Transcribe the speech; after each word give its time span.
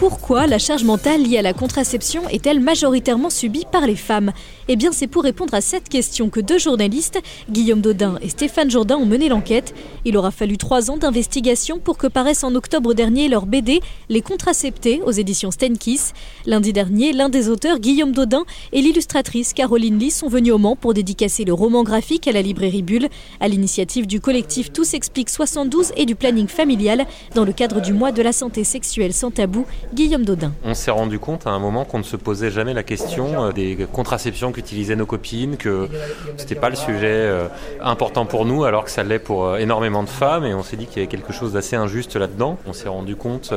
Pourquoi 0.00 0.46
la 0.46 0.58
charge 0.58 0.82
mentale 0.84 1.24
liée 1.24 1.36
à 1.36 1.42
la 1.42 1.52
contraception 1.52 2.26
est-elle 2.30 2.58
majoritairement 2.58 3.28
subie 3.28 3.66
par 3.70 3.86
les 3.86 3.96
femmes? 3.96 4.32
Eh 4.66 4.76
bien, 4.76 4.92
c'est 4.92 5.06
pour 5.06 5.22
répondre 5.22 5.52
à 5.52 5.60
cette 5.60 5.90
question 5.90 6.30
que 6.30 6.40
deux 6.40 6.58
journalistes, 6.58 7.20
Guillaume 7.50 7.82
Dodin 7.82 8.18
et 8.22 8.30
Stéphane 8.30 8.70
Jourdain, 8.70 8.96
ont 8.96 9.04
mené 9.04 9.28
l'enquête. 9.28 9.74
Il 10.06 10.16
aura 10.16 10.30
fallu 10.30 10.56
trois 10.56 10.90
ans 10.90 10.96
d'investigation 10.96 11.78
pour 11.78 11.98
que 11.98 12.06
paraisse 12.06 12.44
en 12.44 12.54
octobre 12.54 12.94
dernier 12.94 13.28
leur 13.28 13.44
BD 13.44 13.80
Les 14.08 14.22
contraceptés 14.22 15.02
aux 15.04 15.10
éditions 15.10 15.50
Stenkiss. 15.50 16.14
Lundi 16.46 16.72
dernier, 16.72 17.12
l'un 17.12 17.28
des 17.28 17.50
auteurs, 17.50 17.78
Guillaume 17.78 18.12
Dodin, 18.12 18.44
et 18.72 18.80
l'illustratrice 18.80 19.52
Caroline 19.52 19.98
Lee 19.98 20.10
sont 20.10 20.28
venus 20.28 20.54
au 20.54 20.58
Mans 20.58 20.76
pour 20.76 20.94
dédicacer 20.94 21.44
le 21.44 21.52
roman 21.52 21.82
graphique 21.82 22.26
à 22.26 22.32
la 22.32 22.40
librairie 22.40 22.82
Bulle, 22.82 23.08
à 23.38 23.48
l'initiative 23.48 24.06
du 24.06 24.18
collectif 24.18 24.72
Tout 24.72 24.84
s'explique 24.84 25.28
72 25.28 25.92
et 25.98 26.06
du 26.06 26.14
planning 26.14 26.48
familial, 26.48 27.06
dans 27.34 27.44
le 27.44 27.52
cadre 27.52 27.82
du 27.82 27.92
mois 27.92 28.12
de 28.12 28.22
la 28.22 28.32
santé 28.32 28.64
sexuelle 28.64 29.12
sans 29.12 29.30
tabou 29.30 29.66
Guillaume 29.92 30.24
Dodin. 30.24 30.52
On 30.64 30.74
s'est 30.74 30.92
rendu 30.92 31.18
compte 31.18 31.48
à 31.48 31.50
un 31.50 31.58
moment 31.58 31.84
qu'on 31.84 31.98
ne 31.98 32.04
se 32.04 32.14
posait 32.14 32.52
jamais 32.52 32.74
la 32.74 32.84
question 32.84 33.46
euh, 33.46 33.52
des 33.52 33.76
contraceptions 33.92 34.52
qu'utilisaient 34.52 34.94
nos 34.94 35.06
copines, 35.06 35.56
que 35.56 35.88
c'était 36.36 36.54
pas 36.54 36.70
le 36.70 36.76
sujet 36.76 37.08
euh, 37.08 37.48
important 37.80 38.24
pour 38.24 38.46
nous 38.46 38.62
alors 38.62 38.84
que 38.84 38.90
ça 38.90 39.02
l'est 39.02 39.18
pour 39.18 39.46
euh, 39.46 39.56
énormément 39.56 40.04
de 40.04 40.08
femmes 40.08 40.44
et 40.44 40.54
on 40.54 40.62
s'est 40.62 40.76
dit 40.76 40.86
qu'il 40.86 40.98
y 40.98 41.00
avait 41.00 41.10
quelque 41.10 41.32
chose 41.32 41.54
d'assez 41.54 41.74
injuste 41.74 42.14
là-dedans. 42.14 42.56
On 42.68 42.72
s'est 42.72 42.88
rendu 42.88 43.16
compte 43.16 43.52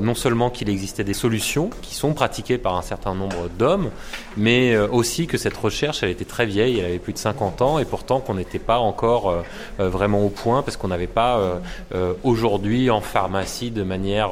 non 0.00 0.16
seulement 0.16 0.50
qu'il 0.50 0.68
existait 0.68 1.04
des 1.04 1.14
solutions 1.14 1.70
qui 1.82 1.94
sont 1.94 2.12
pratiquées 2.12 2.58
par 2.58 2.76
un 2.76 2.82
certain 2.82 3.14
nombre 3.14 3.48
d'hommes, 3.56 3.90
mais 4.36 4.76
aussi 4.76 5.26
que 5.28 5.38
cette 5.38 5.56
recherche 5.56 6.02
elle 6.02 6.10
était 6.10 6.24
très 6.24 6.46
vieille, 6.46 6.80
elle 6.80 6.86
avait 6.86 6.98
plus 6.98 7.12
de 7.12 7.18
50 7.18 7.62
ans 7.62 7.78
et 7.78 7.84
pourtant 7.84 8.20
qu'on 8.20 8.34
n'était 8.34 8.58
pas 8.58 8.78
encore 8.78 9.32
vraiment 9.78 10.24
au 10.24 10.28
point 10.28 10.62
parce 10.62 10.76
qu'on 10.76 10.88
n'avait 10.88 11.06
pas 11.06 11.60
aujourd'hui 12.24 12.90
en 12.90 13.00
pharmacie 13.00 13.70
de 13.70 13.82
manière 13.82 14.30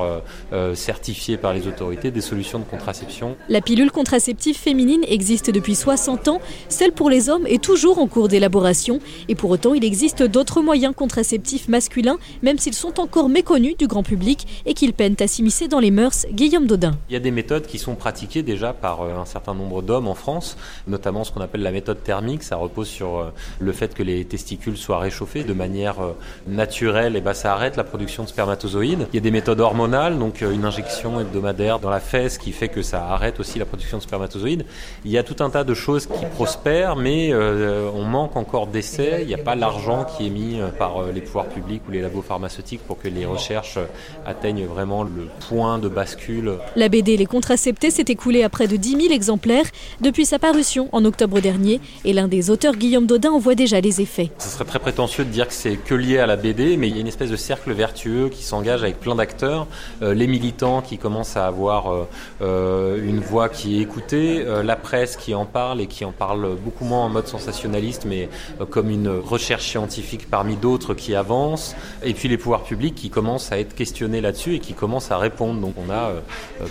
certifiée 0.75 1.36
par 1.37 1.53
les 1.53 1.67
autorités 1.67 2.11
des 2.11 2.21
solutions 2.21 2.59
de 2.59 2.65
contraception. 2.65 3.37
La 3.49 3.61
pilule 3.61 3.91
contraceptive 3.91 4.57
féminine 4.57 5.05
existe 5.09 5.51
depuis 5.51 5.75
60 5.75 6.29
ans. 6.29 6.41
Celle 6.69 6.93
pour 6.93 7.11
les 7.11 7.29
hommes 7.29 7.47
est 7.47 7.63
toujours 7.63 7.99
en 7.99 8.07
cours 8.07 8.29
d'élaboration. 8.29 9.01
Et 9.29 9.35
pour 9.35 9.51
autant, 9.51 9.75
il 9.75 9.85
existe 9.85 10.23
d'autres 10.23 10.63
moyens 10.63 10.95
contraceptifs 10.95 11.69
masculins, 11.69 12.19
même 12.43 12.59
s'ils 12.59 12.75
sont 12.75 13.01
encore 13.01 13.29
méconnus 13.29 13.77
du 13.77 13.87
grand 13.87 14.03
public 14.03 14.47
et 14.67 14.75
qu'ils 14.75 14.93
peinent 14.93 15.17
à 15.21 15.27
s'immiscer 15.27 15.69
dans 15.69 15.81
les 15.81 15.91
mœurs. 15.91 16.27
Guillaume 16.33 16.67
Dodin. 16.67 16.97
Il 17.09 17.13
y 17.13 17.17
a 17.17 17.21
des 17.21 17.31
méthodes 17.31 17.67
qui 17.67 17.79
sont 17.79 17.95
pratiquées 17.95 18.43
déjà 18.43 18.73
par 18.73 19.03
euh, 19.03 19.17
un 19.17 19.25
certain 19.25 19.55
nombre 19.55 19.83
d'hommes 19.83 20.09
en 20.09 20.15
France, 20.15 20.57
notamment 20.87 21.25
ce 21.25 21.33
qu'on 21.33 21.41
appelle 21.41 21.63
la 21.63 21.71
méthode 21.71 22.03
thermique. 22.03 22.43
Ça 22.43 22.57
repose 22.57 22.89
sur 22.89 23.19
euh, 23.19 23.33
le 23.59 23.73
fait 23.73 23.95
que 23.95 24.03
les 24.03 24.25
testicules 24.25 24.77
soient 24.77 24.99
réchauffés 24.99 25.45
de 25.45 25.53
manière 25.53 26.01
euh, 26.01 26.13
naturelle 26.47 27.17
et 27.17 27.21
bah, 27.21 27.35
ça 27.35 27.53
arrête 27.53 27.77
la 27.77 27.85
production 27.85 28.25
de 28.25 28.29
spermatozoïdes. 28.29 29.07
Il 29.13 29.17
y 29.17 29.19
a 29.19 29.23
des 29.23 29.31
méthodes 29.31 29.61
hormonales, 29.61 30.19
donc 30.19 30.41
une 30.41 30.65
injection 30.65 31.21
hebdomadaire 31.27 31.79
dans 31.79 31.91
la 31.91 32.01
fesse 32.01 32.39
qui 32.39 32.53
fait 32.53 32.69
que 32.69 32.83
ça 32.83 33.07
arrête 33.09 33.39
aussi 33.41 33.59
la 33.59 33.67
production 33.67 33.99
de 33.99 34.03
spermatozoïdes. 34.03 34.65
Il 35.05 35.11
y 35.11 35.19
a 35.19 35.23
tout 35.23 35.43
un 35.43 35.51
tas 35.51 35.65
de 35.65 35.75
choses 35.75 36.07
qui 36.07 36.25
prospèrent, 36.35 36.97
mais 36.97 37.33
euh, 37.33 37.91
on 37.95 38.05
manque 38.05 38.37
encore 38.37 38.67
d'essais. 38.67 39.19
Il 39.23 39.29
n'y 39.29 39.35
a 39.35 39.39
pas 39.39 39.55
l'argent 39.55 40.05
qui 40.05 40.27
est 40.27 40.31
mis 40.31 40.61
euh, 40.61 40.69
par 40.69 40.99
euh, 40.99 41.13
les 41.13 41.21
pouvoirs 41.21 41.47
publics 41.47 41.83
ou 41.89 41.93
les 41.93 42.01
labos 42.01 42.23
pharmaceutiques 42.23 42.81
pour 42.87 42.99
que 42.99 43.09
les 43.09 43.27
recherches 43.27 43.79
atteignent 44.25 44.67
vraiment 44.67 45.03
le 45.03 45.29
point 45.49 45.79
de 45.79 45.89
bascule. 45.89 46.53
La 46.77 46.89
BD 46.89 47.17
Les 47.17 47.27
Contraceptés 47.27 47.91
s'est 47.91 48.05
écoulée 48.09 48.43
à 48.43 48.49
près 48.49 48.69
de 48.69 48.77
10 48.77 49.03
000 49.03 49.15
exemplaires 49.15 49.67
depuis 50.01 50.25
sa 50.25 50.39
parution 50.39 50.89
en 50.93 51.05
octobre 51.05 51.41
dernier 51.41 51.81
et 52.05 52.13
l'un 52.13 52.29
des 52.29 52.51
auteurs, 52.51 52.75
Guillaume 52.75 53.07
Dodin, 53.07 53.31
en 53.31 53.39
voit 53.39 53.55
déjà 53.55 53.81
les 53.81 54.01
effets. 54.01 54.31
Ce 54.39 54.49
serait 54.49 54.65
très 54.65 54.79
prétentieux 54.79 55.25
de 55.25 55.31
dire 55.31 55.49
que 55.49 55.55
c'est 55.55 55.77
que 55.77 55.95
lié 55.95 56.19
à 56.19 56.27
la 56.27 56.37
BD, 56.37 56.77
mais 56.77 56.89
il 56.89 56.95
y 56.95 56.99
a 56.99 57.01
une 57.01 57.07
espèce 57.09 57.31
de 57.31 57.37
cercle 57.37 57.73
vertueux 57.73 58.29
qui 58.29 58.43
s'engage 58.43 58.83
avec 58.83 59.01
plein 59.01 59.15
d'acteurs. 59.15 59.67
les 60.01 60.27
militants 60.27 60.83
qui 60.83 60.99
commencent 61.07 61.37
à 61.37 61.47
avoir 61.47 61.93
euh, 61.93 62.09
euh, 62.43 63.09
une 63.09 63.21
voix 63.21 63.49
qui 63.49 63.79
est 63.79 63.83
écoutée, 63.83 64.41
euh, 64.41 64.65
la 64.65 64.75
presse 64.75 65.17
qui 65.17 65.37
en 65.37 65.45
parle 65.45 65.81
et 65.81 65.87
qui 65.87 66.05
en 66.05 66.11
parle 66.11 66.57
beaucoup 66.57 66.85
moins 66.85 67.05
en 67.05 67.09
mode 67.09 67.29
sensationnaliste, 67.29 68.07
mais 68.07 68.29
comme 68.71 68.91
une 68.91 69.09
recherche 69.09 69.69
scientifique 69.69 70.29
parmi 70.29 70.57
d'autres 70.57 70.95
qui 70.95 71.15
avance, 71.15 71.77
et 72.03 72.13
puis 72.13 72.29
les 72.29 72.39
pouvoirs 72.39 72.65
publics 72.65 72.97
qui 72.97 73.09
commencent 73.09 73.53
à 73.53 73.61
être 73.61 73.77
questionnés 73.77 74.21
là-dessus 74.21 74.57
et 74.57 74.59
qui 74.59 74.73
commencent 74.73 75.13
à 75.13 75.19
répondre. 75.19 75.61
Donc 75.61 75.75
on 75.79 75.93
a 75.93 76.11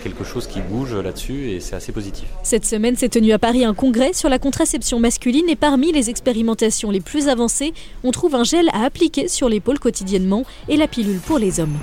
quelque 0.03 0.25
chose 0.25 0.47
qui 0.47 0.59
bouge 0.59 0.93
là-dessus 0.93 1.51
et 1.51 1.61
c'est 1.61 1.77
assez 1.77 1.93
positif. 1.93 2.27
Cette 2.43 2.65
semaine 2.65 2.97
s'est 2.97 3.07
tenu 3.07 3.31
à 3.31 3.39
Paris 3.39 3.63
un 3.63 3.73
congrès 3.73 4.11
sur 4.11 4.27
la 4.27 4.39
contraception 4.39 4.99
masculine 4.99 5.47
et 5.47 5.55
parmi 5.55 5.93
les 5.93 6.09
expérimentations 6.09 6.91
les 6.91 7.01
plus 7.01 7.29
avancées, 7.29 7.73
on 8.03 8.11
trouve 8.11 8.35
un 8.35 8.43
gel 8.43 8.67
à 8.73 8.83
appliquer 8.83 9.29
sur 9.29 9.47
l'épaule 9.47 9.79
quotidiennement 9.79 10.43
et 10.67 10.75
la 10.75 10.87
pilule 10.87 11.19
pour 11.19 11.39
les 11.39 11.61
hommes. 11.61 11.77